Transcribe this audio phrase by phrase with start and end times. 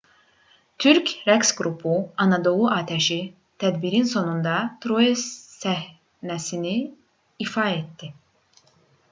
[0.83, 1.93] türk rəqs qrupu
[2.25, 3.17] anadolu atəşi
[3.65, 4.55] tədbirin sonunda
[4.87, 6.75] troya səhnəsini
[7.47, 8.13] ifa etdi